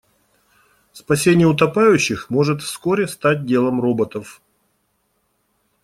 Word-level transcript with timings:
Спасение 0.93 1.45
утопающих 1.45 2.31
может 2.31 2.63
вскоре 2.63 3.07
стать 3.07 3.45
делом 3.45 3.79
роботов. 3.79 4.41